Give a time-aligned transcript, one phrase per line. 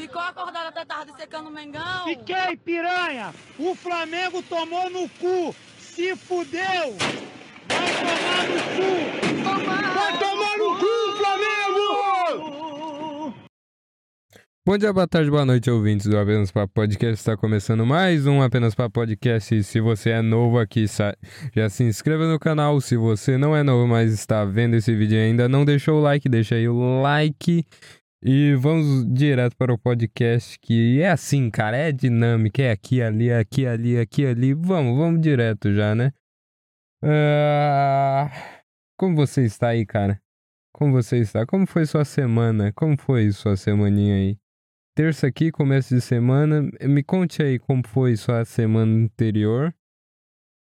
[0.00, 2.04] Ficou acordado até tarde secando o Mengão?
[2.04, 3.34] Fiquei, piranha!
[3.58, 5.54] O Flamengo tomou no cu!
[5.78, 6.96] Se fudeu!
[7.68, 8.92] Vai tomar no cu!
[9.94, 10.86] Vai tomar no cu,
[11.18, 12.70] Flamengo!
[14.66, 17.16] Bom dia, boa tarde, boa noite, ouvintes do Apenas Papo Podcast.
[17.16, 19.54] Está começando mais um Apenas Papo Podcast.
[19.54, 20.86] E se você é novo aqui,
[21.54, 22.80] já se inscreva no canal.
[22.80, 26.02] Se você não é novo, mas está vendo esse vídeo e ainda não deixou o
[26.02, 27.66] like, deixa aí o like.
[28.22, 33.32] E vamos direto para o podcast, que é assim, cara, é dinâmica, é aqui, ali,
[33.32, 34.52] aqui, ali, aqui, ali.
[34.52, 36.12] Vamos, vamos direto já, né?
[37.02, 38.30] Ah,
[38.98, 40.20] Como você está aí, cara?
[40.72, 41.46] Como você está?
[41.46, 42.72] Como foi sua semana?
[42.72, 44.38] Como foi sua semaninha aí?
[45.00, 46.68] terça aqui, começo de semana.
[46.82, 49.74] Me conte aí como foi sua semana anterior.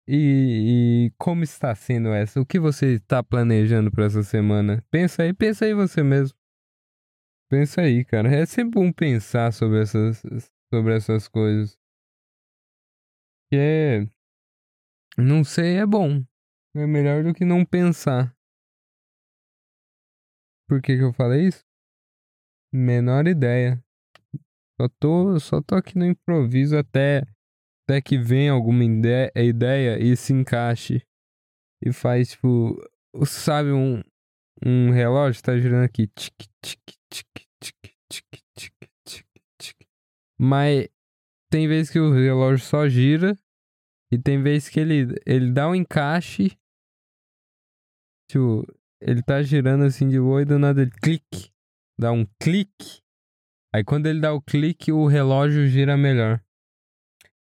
[0.08, 2.39] E, e como está sendo essa?
[2.39, 4.81] O que você está planejando para essa semana?
[4.89, 6.38] Pensa aí, pensa aí você mesmo.
[7.53, 8.34] Pensa aí, cara.
[8.34, 10.23] É sempre bom pensar sobre essas,
[10.73, 11.77] sobre essas coisas.
[13.47, 14.09] Que é.
[15.16, 16.25] Não sei, é bom.
[16.75, 18.36] É melhor do que não pensar.
[20.67, 21.63] Por que, que eu falei isso?
[22.73, 23.80] Menor ideia.
[24.81, 27.22] Só tô, só tô aqui no improviso até,
[27.83, 31.06] até que venha alguma ide- ideia e se encaixe.
[31.85, 32.83] E faz, tipo,
[33.28, 34.02] sabe, um,
[34.66, 36.08] um relógio tá girando aqui.
[36.08, 36.80] Tic, tic,
[40.39, 40.89] Mas
[41.50, 43.38] tem vezes que o relógio só gira
[44.11, 46.58] e tem vezes que ele, ele dá um encaixe.
[48.30, 48.66] Tipo,
[49.02, 51.52] ele tá girando assim de boa e do nada ele clique.
[51.97, 53.02] Dá um clique.
[53.73, 56.44] Aí quando ele dá o clique, o relógio gira melhor.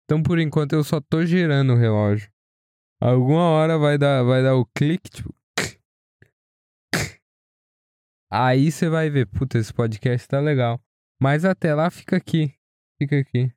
[0.03, 2.31] Então por enquanto eu só tô girando o relógio.
[3.01, 5.35] Alguma hora vai dar, vai dar o clique, tipo.
[8.31, 10.81] Aí você vai ver, puta, esse podcast tá legal.
[11.21, 12.53] Mas até lá fica aqui.
[13.01, 13.51] Fica aqui.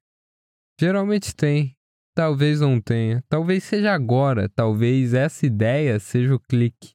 [0.81, 1.77] Geralmente tem.
[2.15, 3.23] Talvez não tenha.
[3.29, 4.49] Talvez seja agora.
[4.49, 6.95] Talvez essa ideia seja o clique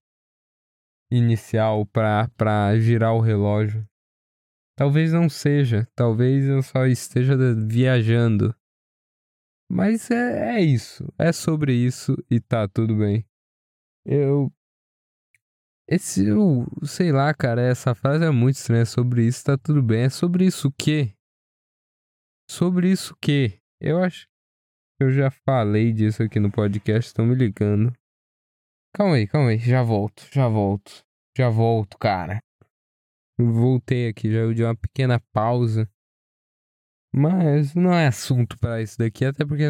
[1.11, 3.87] inicial pra girar o relógio.
[4.75, 5.87] Talvez não seja.
[5.95, 7.35] Talvez eu só esteja
[7.67, 8.55] viajando.
[9.69, 11.11] Mas é, é isso.
[11.17, 13.25] É sobre isso e tá tudo bem.
[14.05, 14.51] Eu.
[15.87, 16.25] Esse.
[16.25, 17.61] Eu, sei lá, cara.
[17.61, 18.83] Essa frase é muito estranha.
[18.83, 20.03] É sobre isso, tá tudo bem.
[20.03, 21.13] É sobre isso o quê?
[22.49, 23.59] Sobre isso o quê?
[23.79, 24.27] Eu acho
[24.97, 27.07] que eu já falei disso aqui no podcast.
[27.07, 27.93] Estão me ligando.
[28.95, 29.57] Calma aí, calma aí.
[29.57, 31.03] Já volto, já volto.
[31.35, 32.39] Já volto, cara.
[33.39, 35.89] Voltei aqui, já eu dei uma pequena pausa.
[37.13, 39.65] Mas não é assunto pra isso daqui, até porque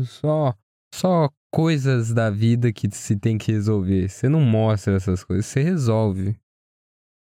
[0.00, 0.56] só
[0.94, 4.08] só coisas da vida que se tem que resolver.
[4.08, 6.36] Você não mostra essas coisas, você resolve.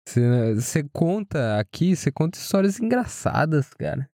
[0.06, 4.08] Você, você conta aqui, você conta histórias engraçadas, cara.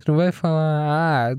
[0.00, 1.36] Você não vai falar, ah,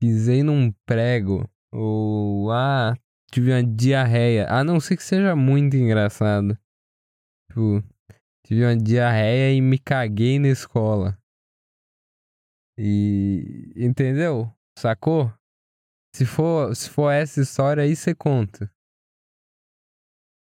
[0.00, 2.94] pisei num prego, ou ah,
[3.30, 4.46] tive uma diarreia.
[4.48, 6.58] A não ser que seja muito engraçado.
[7.48, 7.82] Tipo,
[8.46, 11.18] tive uma diarreia e me caguei na escola.
[12.76, 14.50] E entendeu?
[14.78, 15.32] Sacou?
[16.14, 18.70] Se for, se for essa história aí você conta.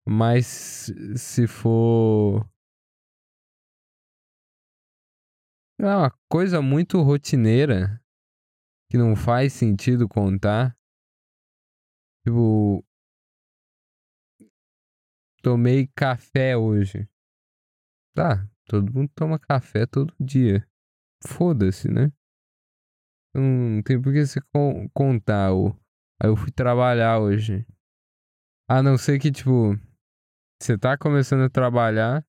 [0.09, 2.49] Mas se for
[5.79, 8.03] é uma coisa muito rotineira
[8.91, 10.77] que não faz sentido contar.
[12.27, 12.85] Tipo,
[15.43, 17.09] tomei café hoje.
[18.15, 20.67] Tá, todo mundo toma café todo dia.
[21.25, 22.13] Foda-se, né?
[23.35, 25.53] Não tem por que você con- contar.
[25.55, 25.69] O...
[26.21, 27.67] Aí eu fui trabalhar hoje.
[28.69, 29.75] A não ser que, tipo,
[30.61, 32.25] você tá começando a trabalhar.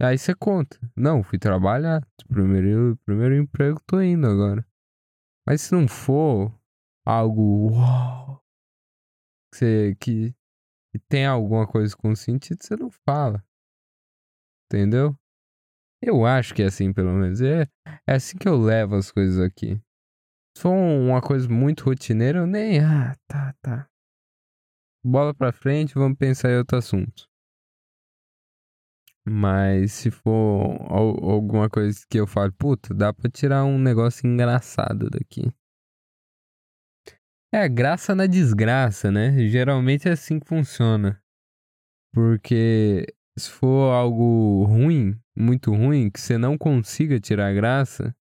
[0.00, 0.78] Aí você conta.
[0.96, 2.06] Não, fui trabalhar.
[2.28, 4.66] Primeiro, primeiro emprego, tô indo agora.
[5.46, 6.52] Mas se não for
[7.06, 8.44] algo uau,
[9.52, 10.34] que, você, que,
[10.90, 13.44] que tem alguma coisa com sentido, você não fala.
[14.66, 15.16] Entendeu?
[16.06, 17.40] Eu acho que é assim, pelo menos.
[17.40, 17.66] É,
[18.06, 19.80] é assim que eu levo as coisas aqui.
[20.56, 22.80] Se for uma coisa muito rotineira, eu nem.
[22.80, 23.88] Ah, tá, tá.
[25.04, 27.28] Bola pra frente, vamos pensar em outro assunto.
[29.26, 34.26] Mas se for al- alguma coisa que eu falo, puta, dá pra tirar um negócio
[34.26, 35.50] engraçado daqui.
[37.52, 39.48] É, graça na desgraça, né?
[39.48, 41.22] Geralmente é assim que funciona.
[42.12, 43.06] Porque
[43.38, 48.14] se for algo ruim, muito ruim, que você não consiga tirar graça,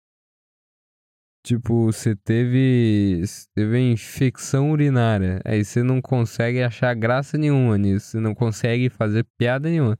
[1.43, 3.23] tipo, você teve,
[3.53, 9.25] teve infecção urinária, aí você não consegue achar graça nenhuma nisso, você não consegue fazer
[9.37, 9.97] piada nenhuma.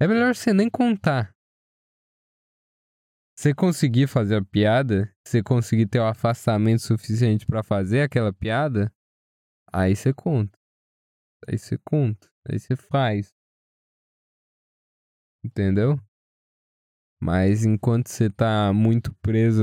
[0.00, 1.34] É melhor você nem contar.
[3.36, 8.92] você conseguir fazer a piada, você conseguir ter o afastamento suficiente pra fazer aquela piada,
[9.72, 10.58] aí você conta.
[11.48, 12.28] Aí você conta.
[12.46, 13.32] Aí você faz.
[15.42, 15.98] Entendeu?
[17.22, 19.62] Mas enquanto você tá muito preso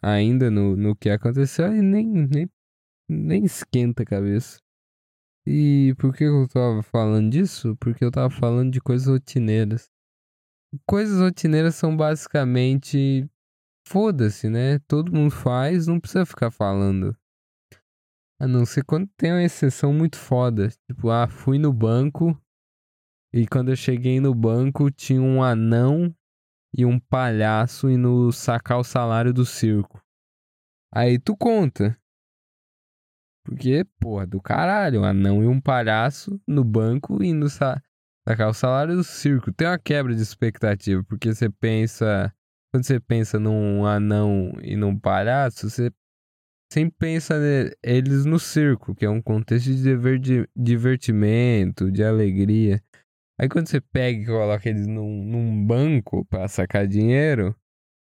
[0.00, 2.50] ainda no, no que aconteceu, aí nem, nem,
[3.10, 4.60] nem esquenta a cabeça.
[5.44, 7.76] E por que eu tava falando disso?
[7.76, 9.90] Porque eu tava falando de coisas rotineiras.
[10.86, 13.28] Coisas rotineiras são basicamente.
[13.88, 14.80] Foda-se, né?
[14.80, 17.16] Todo mundo faz, não precisa ficar falando.
[18.40, 20.68] A não ser quando tem uma exceção muito foda.
[20.90, 22.36] Tipo, ah, fui no banco.
[23.32, 26.12] E quando eu cheguei no banco, tinha um anão
[26.76, 29.98] e um palhaço indo sacar o salário do circo.
[30.94, 31.98] Aí tu conta.
[33.44, 37.80] Porque, porra, do caralho, um anão e um palhaço no banco indo sa
[38.28, 39.52] sacar o salário do circo.
[39.52, 42.32] Tem uma quebra de expectativa, porque você pensa.
[42.72, 45.90] Quando você pensa num anão e num palhaço, você
[46.70, 47.36] sempre pensa
[47.82, 52.82] eles no circo, que é um contexto de divertimento, de alegria.
[53.38, 57.54] Aí quando você pega e coloca eles num, num banco para sacar dinheiro,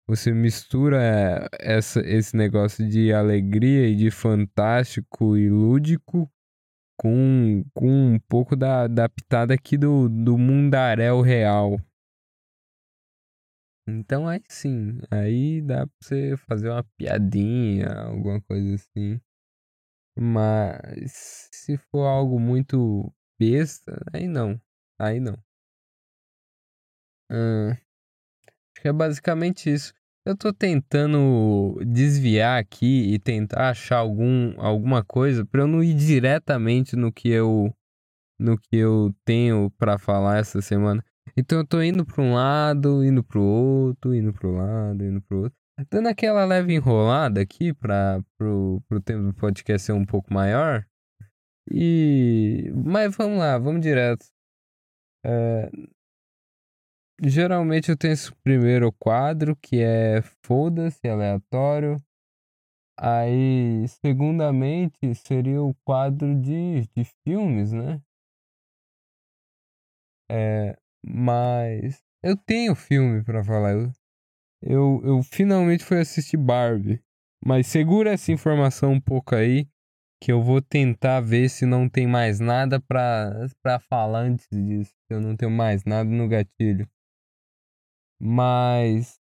[0.08, 6.28] você mistura essa, esse negócio de alegria e de fantástico e lúdico
[7.00, 11.80] com, com um pouco da, da pitada aqui do, do mundaréu real.
[13.88, 19.20] Então aí sim, aí dá pra você fazer uma piadinha, alguma coisa assim.
[20.18, 24.60] Mas se for algo muito besta, aí não.
[25.00, 25.38] Aí não.
[27.32, 29.94] Acho que é basicamente isso.
[30.26, 35.94] Eu tô tentando desviar aqui e tentar achar algum, alguma coisa para eu não ir
[35.94, 37.74] diretamente no que eu
[38.40, 41.04] no que eu tenho para falar essa semana.
[41.36, 45.44] Então eu tô indo para um lado, indo pro outro, indo pro lado, indo pro
[45.44, 45.58] outro.
[45.90, 50.86] Dando aquela leve enrolada aqui para pro, pro tempo do podcast ser um pouco maior.
[51.72, 54.26] E mas vamos lá, vamos direto.
[55.26, 55.70] É,
[57.22, 61.98] geralmente eu tenho esse primeiro quadro que é foda-se, aleatório.
[62.98, 68.02] Aí, segundamente, seria o quadro de, de filmes, né?
[70.30, 73.72] É, mas eu tenho filme para falar.
[73.72, 73.92] Eu,
[74.62, 77.02] eu, eu finalmente fui assistir Barbie.
[77.44, 79.68] Mas segura essa informação um pouco aí
[80.22, 84.94] que eu vou tentar ver se não tem mais nada pra falar antes disso.
[85.10, 86.88] Eu não tenho mais nada no gatilho.
[88.22, 89.18] Mas.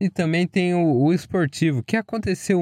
[0.00, 2.60] E também tem o, o esportivo, que aconteceu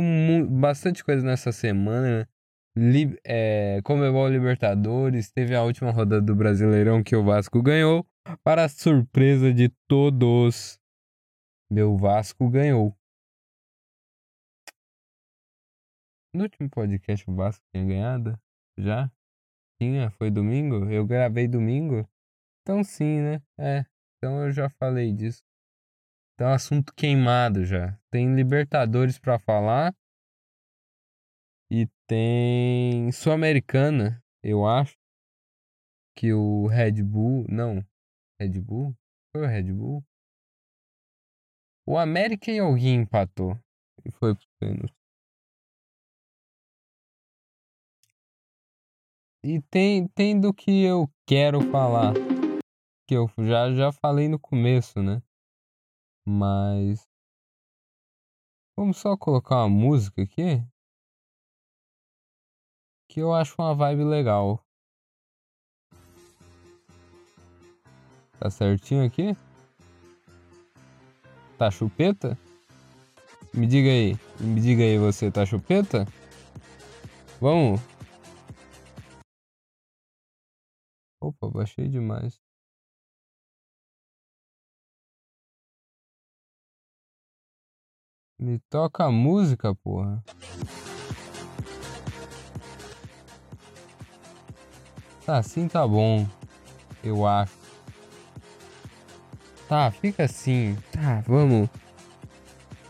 [0.48, 2.28] bastante coisa nessa semana.
[2.76, 8.06] Li, é, Comebol Libertadores, teve a última rodada do Brasileirão que o Vasco ganhou.
[8.42, 10.78] Para surpresa de todos,
[11.70, 12.96] meu Vasco ganhou.
[16.34, 18.36] No último podcast o Vasco tinha ganhado?
[18.76, 19.08] Já?
[19.80, 20.10] Tinha?
[20.10, 20.90] Foi domingo?
[20.90, 22.08] Eu gravei domingo?
[22.60, 23.40] Então sim, né?
[23.56, 23.86] É.
[24.16, 25.44] Então eu já falei disso.
[26.34, 27.96] Então assunto queimado já.
[28.10, 29.94] Tem Libertadores para falar.
[31.70, 34.96] E tem Sul-Americana, eu acho.
[36.16, 37.46] Que o Red Bull.
[37.48, 37.76] Não.
[38.40, 38.92] Red Bull?
[39.30, 40.04] Foi o Red Bull?
[41.86, 43.56] O América e alguém empatou.
[44.04, 45.03] E foi pro pênalti.
[49.46, 52.14] E tem, tem do que eu quero falar.
[53.06, 55.22] Que eu já, já falei no começo, né?
[56.26, 57.06] Mas.
[58.74, 60.64] Vamos só colocar uma música aqui.
[63.06, 64.64] Que eu acho uma vibe legal.
[68.40, 69.36] Tá certinho aqui?
[71.58, 72.38] Tá chupeta?
[73.52, 74.16] Me diga aí.
[74.40, 76.06] Me diga aí, você tá chupeta?
[77.38, 77.93] Vamos?
[81.40, 82.40] Opa, baixei demais.
[88.38, 90.22] Me toca a música, porra.
[95.24, 96.26] Tá, assim tá bom.
[97.02, 97.56] Eu acho.
[99.68, 100.76] Tá, fica assim.
[100.92, 101.68] Tá, vamos.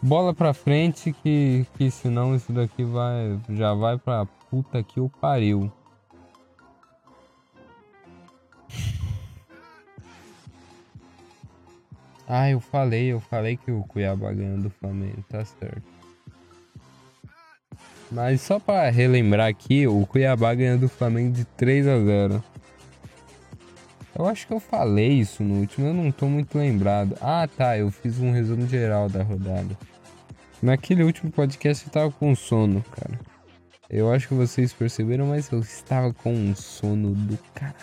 [0.03, 5.09] Bola pra frente que, que senão isso daqui vai já vai pra puta que o
[5.09, 5.73] pariu.
[12.27, 15.83] Ah, eu falei, eu falei que o Cuiabá ganhou do Flamengo, tá certo.
[18.11, 22.45] Mas só para relembrar aqui, o Cuiabá ganhou do Flamengo de 3 a 0.
[24.17, 27.17] Eu acho que eu falei isso no último, eu não tô muito lembrado.
[27.21, 29.77] Ah, tá, eu fiz um resumo geral da rodada.
[30.63, 33.19] Naquele último podcast eu tava com sono, cara.
[33.91, 37.77] Eu acho que vocês perceberam, mas eu estava com um sono do caralho.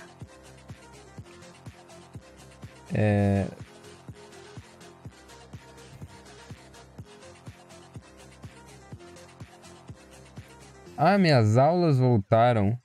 [2.93, 3.45] É...
[10.98, 12.77] Ah, minhas aulas voltaram.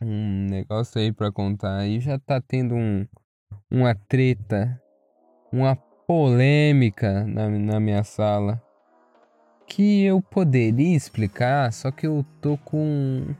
[0.00, 1.78] Um negócio aí pra contar.
[1.78, 3.06] Aí já tá tendo um,
[3.70, 4.80] uma treta,
[5.52, 5.76] uma
[6.06, 8.60] polêmica na, na minha sala.
[9.66, 13.34] Que eu poderia explicar, só que eu tô com.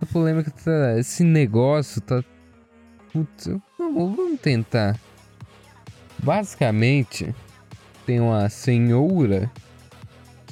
[0.00, 0.98] A polêmica tá.
[0.98, 2.22] Esse negócio tá.
[3.12, 3.48] Putz,
[3.78, 4.98] vamos, vamos tentar.
[6.22, 7.34] Basicamente,
[8.04, 9.50] tem uma senhora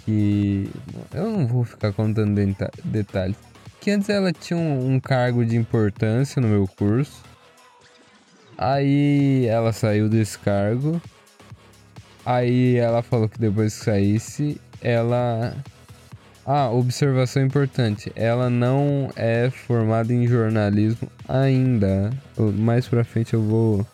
[0.04, 0.70] que.
[1.12, 2.34] Eu não vou ficar contando
[2.84, 3.36] detalhes.
[3.80, 7.22] Que antes ela tinha um, um cargo de importância no meu curso.
[8.56, 11.00] Aí ela saiu desse cargo.
[12.24, 15.56] Aí ela falou que depois que saísse, ela.
[16.46, 18.12] Ah, observação importante.
[18.14, 22.10] Ela não é formada em jornalismo ainda.
[22.38, 23.86] Mais pra frente eu vou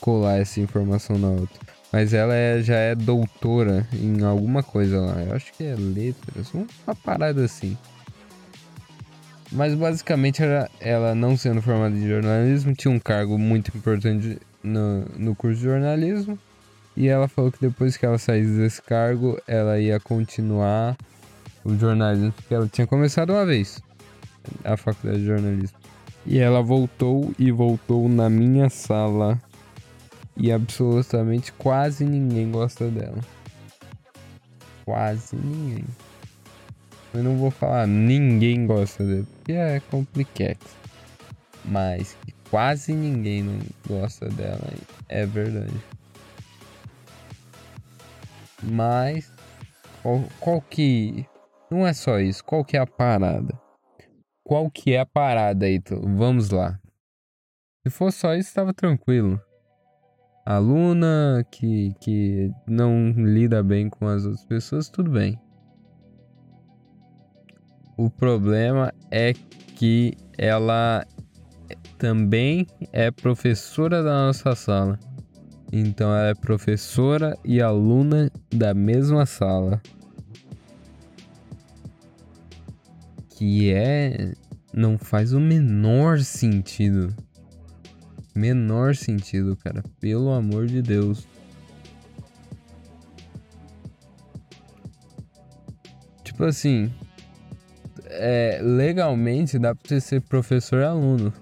[0.00, 1.67] colar essa informação na outra.
[1.92, 5.22] Mas ela é, já é doutora em alguma coisa lá.
[5.22, 7.76] Eu acho que é letras, uma parada assim.
[9.50, 15.06] Mas basicamente ela, ela não sendo formada em jornalismo, tinha um cargo muito importante no,
[15.16, 16.38] no curso de jornalismo.
[16.94, 20.96] E ela falou que depois que ela saísse desse cargo, ela ia continuar
[21.64, 23.80] o jornalismo, porque ela tinha começado uma vez
[24.64, 25.78] a faculdade de jornalismo.
[26.26, 29.40] E ela voltou e voltou na minha sala
[30.38, 33.18] e absolutamente quase ninguém gosta dela.
[34.84, 35.84] Quase ninguém.
[37.12, 40.64] Eu não vou falar ninguém gosta dela, porque é complicado.
[41.64, 42.16] Mas
[42.50, 44.72] quase ninguém não gosta dela
[45.08, 45.74] é verdade.
[48.62, 49.30] Mas
[50.02, 51.26] qual, qual que.
[51.70, 53.60] Não é só isso, qual que é a parada?
[54.42, 55.82] Qual que é a parada aí?
[56.16, 56.80] Vamos lá.
[57.82, 59.42] Se for só isso, estava tranquilo
[60.48, 65.38] aluna que, que não lida bem com as outras pessoas, tudo bem.
[67.98, 69.34] O problema é
[69.74, 71.06] que ela
[71.98, 74.98] também é professora da nossa sala.
[75.70, 79.82] Então ela é professora e aluna da mesma sala.
[83.36, 84.32] Que é.
[84.72, 87.14] Não faz o menor sentido
[88.38, 89.82] menor sentido, cara.
[90.00, 91.26] Pelo amor de Deus.
[96.22, 96.90] Tipo assim,
[98.06, 101.32] é, legalmente dá pra você ser professor e aluno.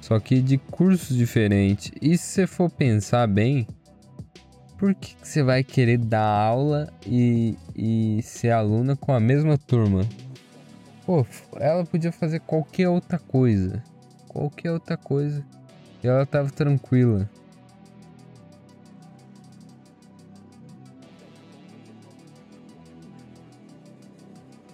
[0.00, 1.92] Só que de cursos diferentes.
[2.00, 3.66] E se você for pensar bem,
[4.78, 9.56] por que, que você vai querer dar aula e, e ser aluna com a mesma
[9.56, 10.06] turma?
[11.06, 11.26] Pô,
[11.56, 13.82] ela podia fazer qualquer outra coisa.
[14.28, 15.44] Qualquer outra coisa.
[16.02, 17.28] E ela tava tranquila.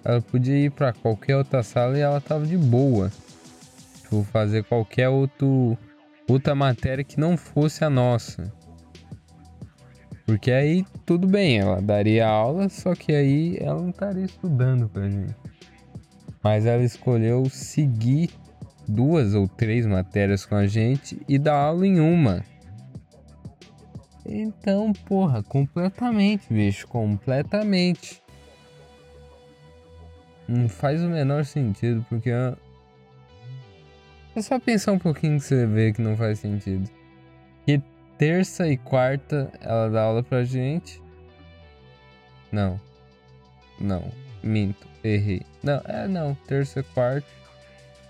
[0.05, 3.13] Ela podia ir para qualquer outra sala e ela tava de boa.
[4.01, 5.77] Tipo, fazer qualquer outro,
[6.27, 8.51] outra matéria que não fosse a nossa.
[10.25, 15.09] Porque aí tudo bem, ela daria aula, só que aí ela não estaria estudando pra
[15.09, 15.37] gente.
[16.43, 18.31] Mas ela escolheu seguir
[18.89, 22.43] duas ou três matérias com a gente e dar aula em uma.
[24.25, 28.23] Então, porra, completamente, bicho, completamente.
[30.47, 32.57] Não faz o menor sentido, porque é
[34.41, 36.89] só pensar um pouquinho que você vê que não faz sentido.
[37.67, 37.83] Que
[38.17, 41.03] terça e quarta ela dá aula pra gente.
[42.51, 42.81] Não.
[43.81, 44.11] Não.
[44.43, 44.87] Minto.
[45.03, 45.43] Errei.
[45.63, 46.35] Não, é não.
[46.47, 47.38] Terça e quarta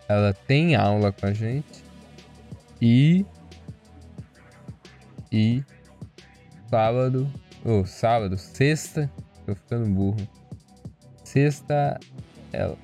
[0.08, 1.84] ela tem aula com a gente.
[2.80, 3.26] E.
[5.30, 5.62] E.
[6.70, 7.30] Sábado.
[7.64, 9.10] Ou oh, sábado, sexta.
[9.44, 10.26] Tô ficando burro.
[11.22, 12.00] Sexta.
[12.52, 12.78] Ela.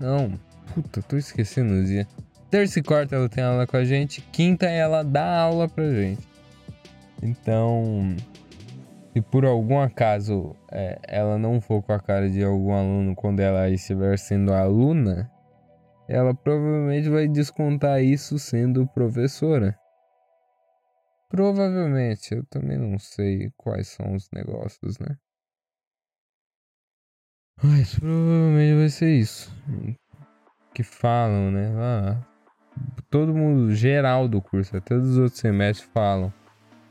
[0.00, 0.32] Não.
[0.74, 2.06] Puta, tô esquecendo o dia.
[2.50, 4.22] Terça e quarta ela tem aula com a gente.
[4.32, 6.26] Quinta ela dá aula pra gente.
[7.22, 8.16] Então.
[9.12, 13.40] Se por algum acaso é, ela não for com a cara de algum aluno quando
[13.40, 15.30] ela estiver sendo aluna,
[16.08, 19.78] ela provavelmente vai descontar isso sendo professora.
[21.28, 25.16] Provavelmente, eu também não sei quais são os negócios, né?
[27.62, 29.52] Mas provavelmente vai ser isso.
[30.72, 31.70] Que falam, né?
[31.76, 32.16] Ah,
[33.10, 36.32] todo mundo, geral do curso, até os outros semestres falam.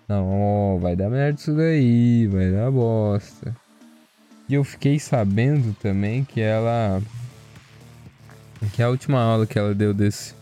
[0.08, 3.56] Não, vai dar merda isso daí, vai dar bosta.
[4.48, 7.02] E eu fiquei sabendo também que ela.
[8.74, 10.34] Que a última aula que ela deu desse,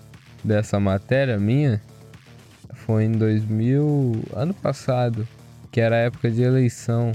[0.44, 1.82] dessa matéria minha
[2.74, 4.24] foi em 2000.
[4.34, 5.28] ano passado,
[5.72, 7.12] que era época de eleição.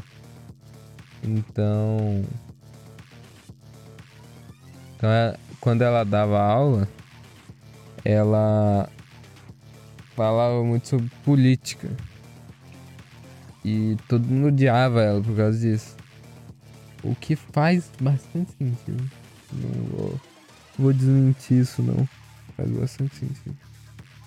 [1.22, 2.24] Então.
[4.96, 6.88] Então, é, quando ela dava aula,
[8.04, 8.88] ela
[10.14, 11.88] falava muito sobre política.
[13.64, 15.96] E todo mundo odiava ela por causa disso.
[17.02, 19.10] O que faz bastante sentido.
[19.52, 20.20] Não vou,
[20.80, 22.08] vou desmentir isso não.
[22.56, 23.56] Faz bastante sentido.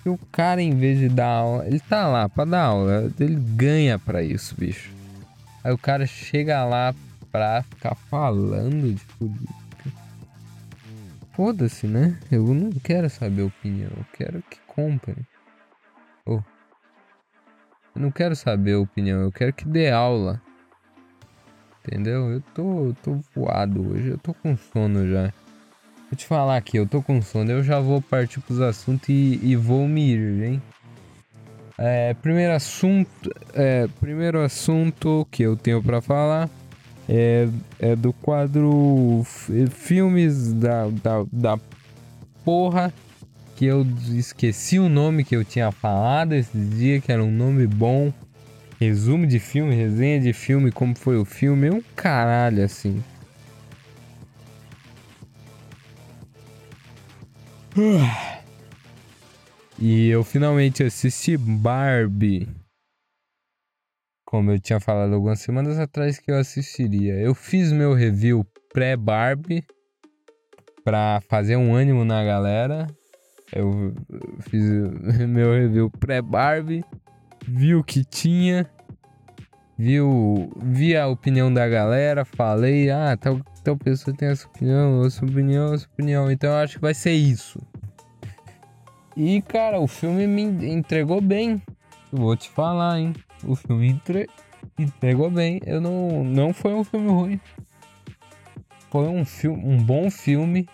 [0.05, 3.11] E o cara, em vez de dar aula, ele tá lá pra dar aula.
[3.19, 4.91] Ele ganha pra isso, bicho.
[5.63, 6.93] Aí o cara chega lá
[7.31, 9.53] pra ficar falando de política.
[11.31, 12.19] Foda-se, né?
[12.29, 13.91] Eu não quero saber a opinião.
[13.95, 15.15] Eu quero que comprem.
[16.25, 16.41] Oh.
[17.95, 19.21] Eu não quero saber a opinião.
[19.21, 20.41] Eu quero que dê aula.
[21.79, 22.29] Entendeu?
[22.29, 24.09] Eu tô, eu tô voado hoje.
[24.09, 25.33] Eu tô com sono já.
[26.13, 27.49] Vou te falar aqui, eu tô com sono.
[27.49, 30.61] Eu já vou partir pros assuntos e, e vou me ir, hein?
[31.75, 36.47] É, primeiro assunto, é, primeiro assunto que eu tenho para falar
[37.09, 37.47] é,
[37.79, 39.23] é do quadro
[39.71, 41.59] Filmes da, da, da
[42.45, 42.93] porra
[43.55, 47.65] que eu esqueci o nome que eu tinha falado esses dias, que era um nome
[47.65, 48.13] bom.
[48.79, 53.03] Resumo de filme, resenha de filme, como foi o filme, um caralho assim.
[59.79, 62.47] E eu finalmente assisti Barbie.
[64.25, 67.15] Como eu tinha falado algumas semanas atrás que eu assistiria.
[67.15, 69.65] Eu fiz meu review pré-Barbie
[70.83, 72.87] pra fazer um ânimo na galera.
[73.51, 73.93] Eu
[74.41, 74.63] fiz
[75.27, 76.83] meu review pré-Barbie,
[77.47, 78.69] vi o que tinha,
[79.77, 85.25] viu, vi a opinião da galera, falei, ah, tal, tal pessoa tem essa opinião, essa
[85.25, 87.59] opinião, essa opinião, então eu acho que vai ser isso.
[89.15, 91.61] E, cara, o filme me entregou bem.
[92.11, 93.13] vou te falar, hein?
[93.43, 94.27] O filme entre...
[94.77, 95.59] entregou bem.
[95.65, 97.39] Eu não, não foi um filme ruim.
[98.89, 100.67] Foi um filme, um bom filme.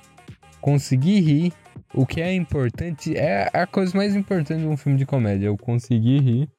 [0.61, 1.53] Consegui rir.
[1.93, 5.47] O que é importante é a coisa mais importante de um filme de comédia.
[5.47, 6.49] Eu consegui rir.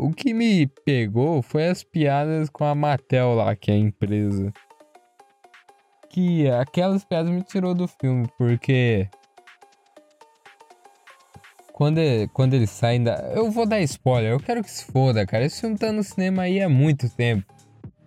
[0.00, 4.52] O que me pegou foi as piadas com a Mattel lá, que é a empresa.
[6.08, 9.08] Que aquelas piadas me tirou do filme, porque
[11.72, 12.00] quando,
[12.32, 13.14] quando eles saem da.
[13.34, 15.44] Eu vou dar spoiler, eu quero que se foda, cara.
[15.44, 17.52] Esse filme tá no cinema aí há muito tempo.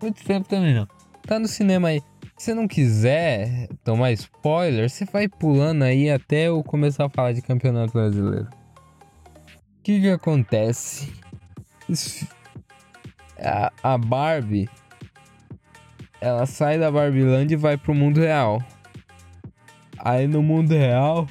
[0.01, 0.87] Muito tempo também não.
[1.27, 2.01] Tá no cinema aí.
[2.37, 7.33] Se você não quiser tomar spoiler, você vai pulando aí até eu começar a falar
[7.33, 8.47] de campeonato brasileiro.
[9.79, 11.20] O que que acontece?
[13.43, 14.69] A, a Barbie
[16.19, 18.63] ela sai da Barbieland e vai pro mundo real.
[19.97, 21.27] Aí no mundo real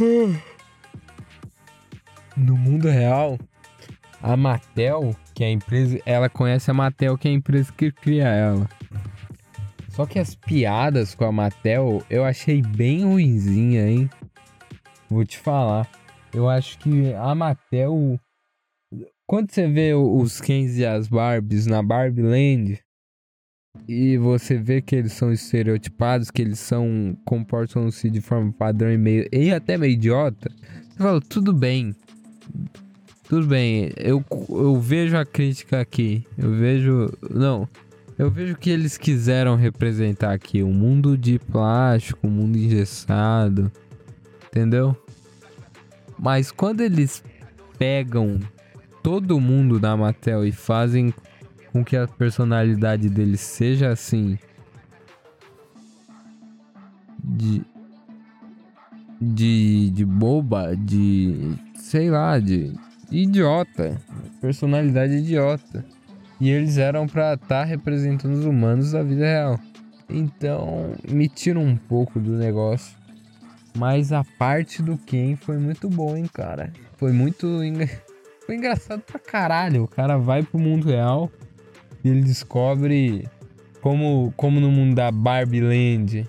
[2.36, 3.38] no mundo real,
[4.22, 7.92] a Mattel, que é a empresa, ela conhece a Mattel, que é a empresa que
[7.92, 8.68] cria ela.
[9.88, 14.08] Só que as piadas com a Mattel eu achei bem ruinzinha, hein?
[15.08, 15.86] Vou te falar.
[16.32, 18.18] Eu acho que a Mattel.
[19.26, 22.80] Quando você vê os Kens e as Barbies na Barbie Land,
[23.88, 28.98] e você vê que eles são estereotipados, que eles são comportam-se de forma padrão e
[28.98, 30.50] meio e até meio idiota.
[30.90, 31.94] Você fala, tudo bem.
[33.28, 36.26] Tudo bem, eu, eu vejo a crítica aqui.
[36.36, 37.08] Eu vejo.
[37.30, 37.68] Não.
[38.18, 43.70] Eu vejo que eles quiseram representar aqui um mundo de plástico, um mundo engessado.
[44.48, 44.96] Entendeu?
[46.20, 47.24] Mas quando eles
[47.78, 48.38] pegam
[49.02, 51.14] todo mundo da Mattel e fazem
[51.72, 54.38] com que a personalidade dele seja assim
[57.22, 57.62] de
[59.20, 62.72] de, de boba, de sei lá, de,
[63.10, 64.00] idiota,
[64.40, 65.84] personalidade idiota.
[66.40, 69.60] E eles eram para estar tá representando os humanos da vida real.
[70.08, 72.96] Então, me tira um pouco do negócio.
[73.76, 76.72] Mas a parte do Ken foi muito bom, hein, cara.
[76.96, 77.46] Foi muito.
[78.44, 79.84] Foi engraçado pra caralho.
[79.84, 81.30] O cara vai pro mundo real
[82.02, 83.28] e ele descobre
[83.80, 86.26] como, como no mundo da Barbie Land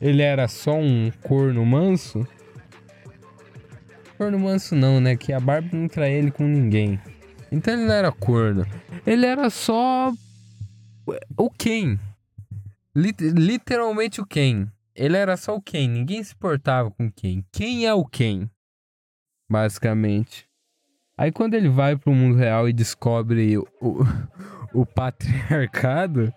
[0.00, 2.26] ele era só um corno manso.
[4.18, 5.16] Corno manso não, né?
[5.16, 7.00] Que a Barbie não trai ele com ninguém.
[7.50, 8.66] Então ele não era corno.
[9.06, 10.12] Ele era só
[11.36, 11.98] o Ken.
[12.94, 14.66] Lit- literalmente o Ken.
[14.94, 17.44] Ele era só o Ken, ninguém se importava com quem.
[17.52, 18.48] Quem é o Ken?
[19.50, 20.46] Basicamente.
[21.16, 23.66] Aí quando ele vai pro mundo real e descobre o,
[24.72, 26.32] o patriarcado,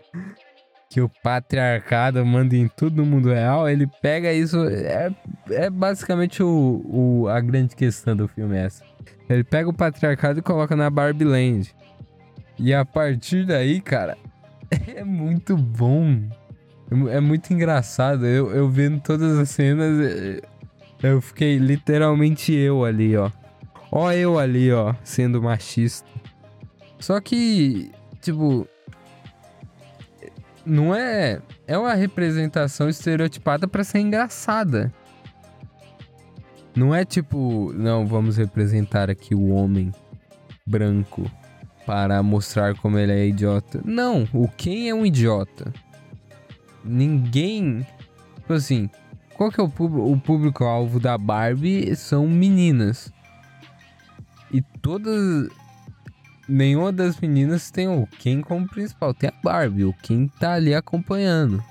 [0.89, 4.57] que o patriarcado manda em tudo no mundo real, ele pega isso.
[4.65, 5.11] É,
[5.49, 8.83] é basicamente o, o, a grande questão do filme essa.
[9.29, 11.75] Ele pega o patriarcado e coloca na Barbie Land.
[12.57, 14.17] E a partir daí, cara,
[14.95, 16.27] é muito bom.
[17.09, 18.25] É muito engraçado.
[18.25, 20.41] Eu, eu vendo todas as cenas,
[21.03, 23.29] eu fiquei literalmente eu ali, ó.
[23.91, 26.07] Ó, eu ali, ó, sendo machista.
[26.99, 28.67] Só que, tipo.
[30.65, 31.41] Não é.
[31.65, 34.91] É uma representação estereotipada pra ser engraçada.
[36.75, 39.91] Não é tipo, não, vamos representar aqui o homem
[40.65, 41.29] branco
[41.87, 43.81] para mostrar como ele é idiota.
[43.83, 45.73] Não, o Ken é um idiota.
[46.87, 47.85] Ninguém.
[48.35, 48.89] Tipo assim,
[49.35, 51.95] qual que é o, o público-alvo da Barbie?
[51.95, 53.13] São meninas.
[54.51, 55.49] E todas.
[56.49, 59.13] Nenhuma das meninas tem o Ken como principal.
[59.13, 61.61] Tem a Barbie, o Ken tá ali acompanhando.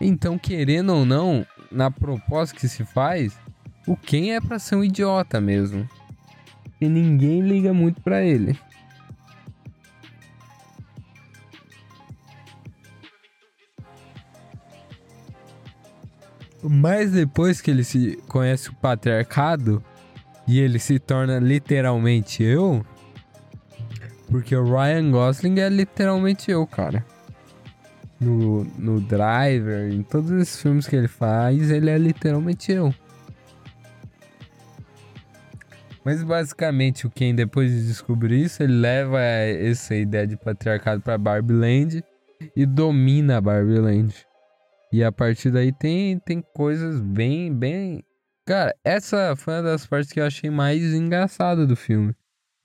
[0.00, 3.38] Então, querendo ou não, na proposta que se faz,
[3.86, 5.88] o Ken é pra ser um idiota mesmo.
[6.80, 8.58] E ninguém liga muito pra ele.
[16.62, 19.82] Mas depois que ele se conhece o patriarcado
[20.46, 22.84] e ele se torna literalmente eu,
[24.30, 27.04] porque o Ryan Gosling é literalmente eu, cara.
[28.20, 32.92] No, no Driver, em todos esses filmes que ele faz, ele é literalmente eu.
[36.04, 41.18] Mas basicamente o Ken depois de descobrir isso, ele leva essa ideia de patriarcado para
[41.18, 42.04] Barbie Land
[42.56, 44.27] e domina a Barbie Land.
[44.92, 48.02] E a partir daí tem, tem coisas bem, bem.
[48.46, 52.14] Cara, essa foi uma das partes que eu achei mais engraçada do filme.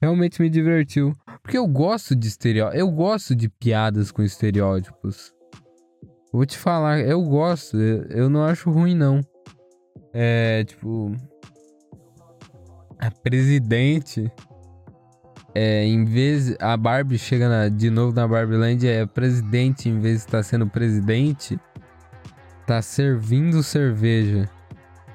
[0.01, 1.13] Realmente me divertiu.
[1.41, 2.79] Porque eu gosto de estereótipos.
[2.79, 5.33] Eu gosto de piadas com estereótipos.
[6.31, 7.77] Vou te falar, eu gosto.
[7.77, 9.19] Eu, não acho ruim, não.
[10.13, 11.13] É, tipo.
[12.99, 14.31] A presidente.
[15.53, 16.55] É, em vez.
[16.59, 18.87] A Barbie chega na, de novo na Barbie Land.
[18.87, 21.59] É presidente em vez de estar sendo presidente
[22.65, 24.49] tá servindo cerveja.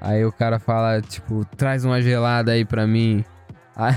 [0.00, 3.24] Aí o cara fala, tipo, traz uma gelada aí pra mim.
[3.76, 3.94] Aí,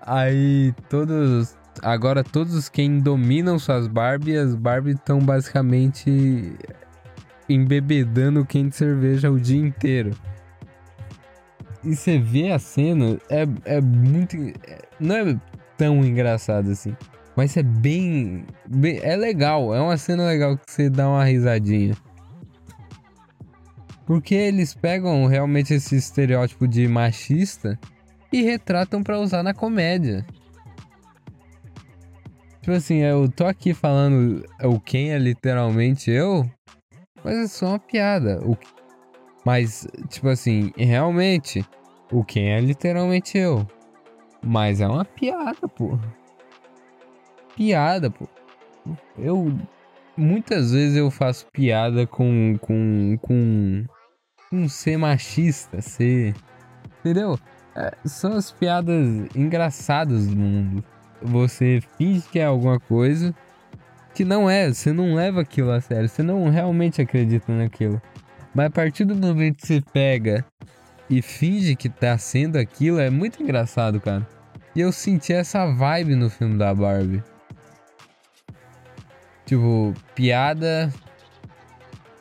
[0.00, 1.56] aí todos.
[1.82, 6.56] Agora todos quem dominam suas Barbie, as Barbie estão basicamente
[7.48, 10.12] embebedando quente cerveja o dia inteiro.
[11.82, 14.36] E você vê a cena, é, é muito.
[14.36, 15.40] É, não é
[15.76, 16.94] tão engraçado assim.
[17.34, 19.00] Mas é bem, bem.
[19.02, 21.96] É legal, é uma cena legal que você dá uma risadinha.
[24.10, 27.78] Porque eles pegam realmente esse estereótipo de machista
[28.32, 30.26] e retratam para usar na comédia.
[32.60, 36.44] Tipo assim, eu tô aqui falando o quem é literalmente eu,
[37.22, 38.40] mas é só uma piada.
[38.44, 38.58] O...
[39.46, 41.64] Mas, tipo assim, realmente,
[42.10, 43.64] o quem é literalmente eu.
[44.44, 45.96] Mas é uma piada, pô.
[47.54, 48.26] Piada, pô.
[49.16, 49.56] Eu.
[50.16, 52.58] Muitas vezes eu faço piada com.
[52.60, 53.16] com.
[53.22, 53.86] com
[54.52, 56.34] um ser machista, ser.
[57.00, 57.38] Entendeu?
[57.76, 60.84] É, são as piadas engraçadas do mundo.
[61.22, 63.34] Você finge que é alguma coisa
[64.14, 68.00] que não é, você não leva aquilo a sério, você não realmente acredita naquilo.
[68.54, 70.44] Mas a partir do momento que você pega
[71.08, 74.26] e finge que tá sendo aquilo, é muito engraçado, cara.
[74.74, 77.22] E eu senti essa vibe no filme da Barbie.
[79.46, 80.92] Tipo, piada.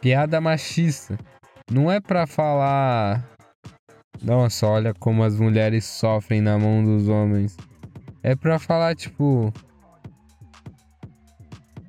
[0.02, 1.18] Piada machista.
[1.72, 3.30] Não é pra falar.
[4.24, 7.56] Nossa, olha como as mulheres sofrem na mão dos homens.
[8.24, 9.54] É pra falar, tipo.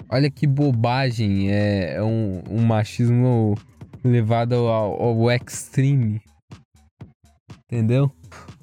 [0.09, 1.51] Olha que bobagem.
[1.51, 3.55] É, é um, um, machismo
[4.05, 6.21] levado ao, ao extreme.
[7.65, 8.11] Entendeu?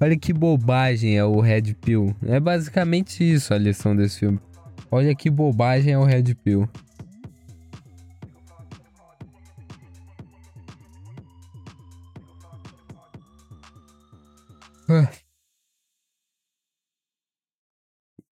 [0.00, 2.14] Olha que bobagem é o Red Pill.
[2.26, 4.38] É basicamente isso a lição desse filme.
[4.90, 6.68] Olha que bobagem é o Red Pill.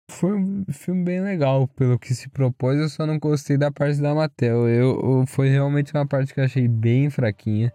[0.09, 4.01] Foi um filme bem legal, pelo que se propôs, eu só não gostei da parte
[4.01, 4.67] da Mattel.
[4.67, 7.71] Eu, eu, foi realmente uma parte que eu achei bem fraquinha.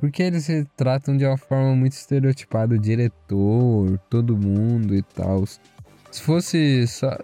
[0.00, 5.44] Porque eles se tratam de uma forma muito estereotipada, o diretor, todo mundo e tal.
[5.46, 7.16] Se fosse só.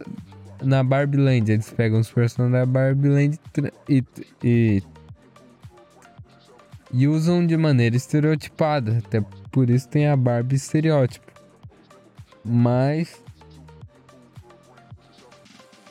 [0.63, 1.51] na Barbie Land.
[1.51, 3.41] Eles pegam os personagens da Barbie Land
[3.89, 4.05] e,
[4.45, 4.83] e,
[6.97, 9.03] e usam de maneira estereotipada.
[9.05, 9.21] Até
[9.53, 11.31] por isso tem a Barbie estereótipo.
[12.43, 13.23] Mas.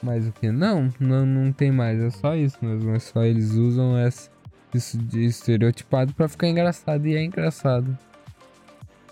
[0.01, 0.51] Mas o que?
[0.51, 1.99] Não, não, não tem mais.
[1.99, 2.89] É só isso mesmo.
[2.89, 4.31] É só eles usam essa,
[4.73, 7.05] isso de estereotipado pra ficar engraçado.
[7.05, 7.95] E é engraçado.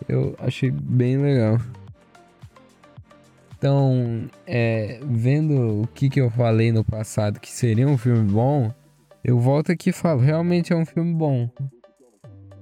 [0.10, 1.60] Eu achei bem legal.
[3.56, 8.74] Então, é, vendo o que, que eu falei no passado que seria um filme bom,
[9.24, 11.50] eu volto aqui e falo, realmente é um filme bom.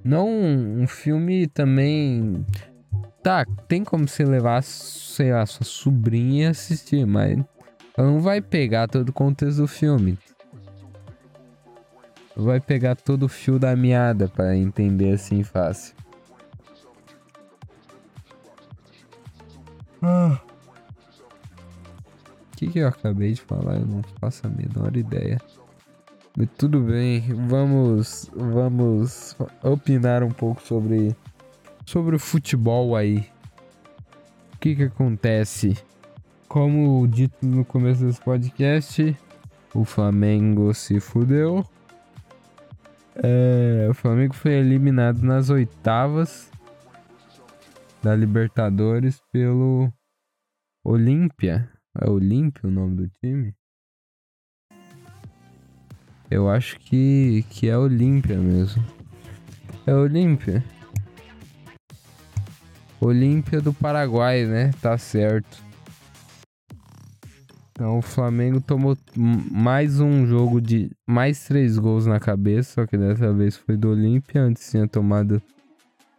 [0.04, 2.46] Não um filme também.
[3.24, 7.40] Tá, tem como você levar, sei lá, sua sobrinha e assistir, mas
[7.96, 10.18] ela não vai pegar todo o contexto do filme.
[12.36, 15.96] Vai pegar todo o fio da meada para entender assim fácil.
[20.02, 20.40] Ah.
[22.54, 23.76] O que, que eu acabei de falar?
[23.76, 25.40] Eu não faço a menor ideia.
[26.58, 31.14] Tudo bem, vamos vamos opinar um pouco sobre
[31.86, 33.28] sobre o futebol aí.
[34.54, 35.78] O que que acontece?
[36.48, 39.16] Como dito no começo desse podcast,
[39.76, 41.66] o Flamengo se fudeu.
[43.16, 46.50] É, o Flamengo foi eliminado nas oitavas
[48.02, 49.92] da Libertadores pelo
[50.82, 51.70] Olímpia.
[52.00, 53.54] É Olímpia o nome do time?
[56.32, 58.82] Eu acho que, que é Olímpia mesmo.
[59.86, 60.64] É Olímpia.
[63.02, 64.72] Olímpia do Paraguai, né?
[64.82, 65.62] Tá certo.
[67.72, 72.98] Então o Flamengo tomou mais um jogo de mais três gols na cabeça, só que
[72.98, 74.42] dessa vez foi do Olímpia.
[74.42, 75.42] Antes tinha tomado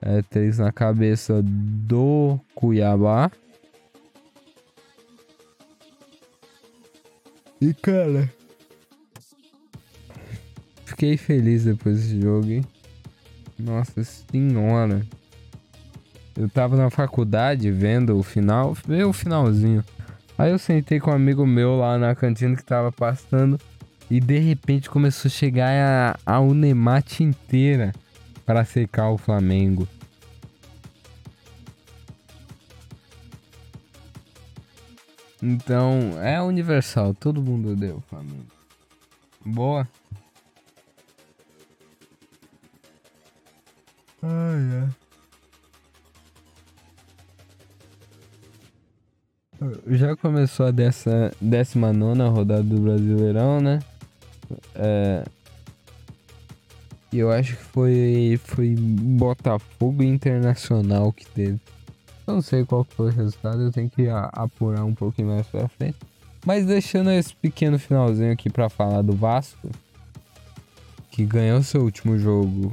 [0.02, 3.30] é, três na cabeça do Cuiabá.
[7.58, 8.28] E cara,
[11.02, 12.64] fiquei feliz depois desse jogo, hein?
[13.58, 15.04] Nossa senhora.
[16.36, 19.84] Eu tava na faculdade vendo o final, veio o finalzinho.
[20.38, 23.60] Aí eu sentei com um amigo meu lá na cantina que tava passando
[24.08, 27.92] e de repente começou a chegar a, a Unemate inteira
[28.46, 29.88] para secar o Flamengo.
[35.42, 38.46] Então, é universal, todo mundo odeia o Flamengo.
[39.44, 39.88] Boa.
[44.22, 45.02] Ai, é.
[49.86, 53.80] Já começou a dessa, 19 rodada do Brasileirão, né?
[54.74, 55.24] É,
[57.12, 61.60] eu acho que foi, foi Botafogo Internacional que teve.
[62.26, 65.98] Não sei qual foi o resultado, eu tenho que apurar um pouquinho mais pra frente.
[66.46, 69.68] Mas deixando esse pequeno finalzinho aqui para falar do Vasco,
[71.10, 72.72] que ganhou seu último jogo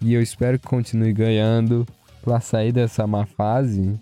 [0.00, 1.86] e eu espero que continue ganhando
[2.22, 3.98] para sair dessa má fase.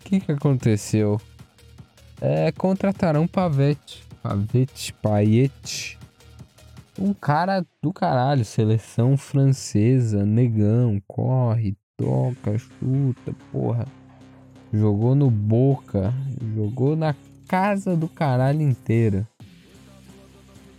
[0.00, 1.20] O que que aconteceu?
[2.20, 5.98] É, contrataram Pavete, Pavete, Paiete,
[6.98, 13.86] um cara do caralho, seleção francesa, negão, corre, toca, chuta, porra.
[14.72, 16.12] Jogou no Boca,
[16.54, 17.14] jogou na
[17.46, 19.26] casa do caralho inteira.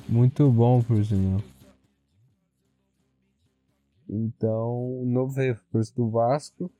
[0.09, 1.41] Muito bom por sinal.
[4.07, 6.71] Então, novo reforço do Vasco.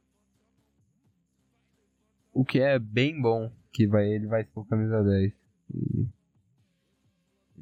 [2.34, 5.34] O que é bem bom, que vai ele vai ser o camisa 10.
[5.74, 6.08] E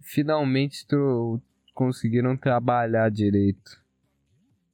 [0.02, 0.86] finalmente
[1.74, 3.84] conseguiram trabalhar direito.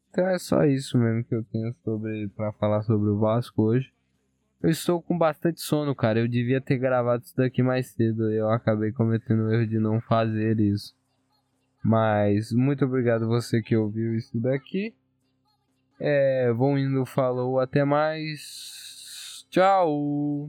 [0.09, 3.93] Então é só isso mesmo que eu tenho sobre para falar sobre o Vasco hoje.
[4.61, 6.19] Eu estou com bastante sono, cara.
[6.19, 8.31] Eu devia ter gravado isso daqui mais cedo.
[8.31, 10.93] Eu acabei cometendo o erro de não fazer isso.
[11.83, 14.93] Mas muito obrigado você que ouviu isso daqui.
[15.99, 19.45] É, vou indo, falou, até mais.
[19.49, 20.39] Tchau.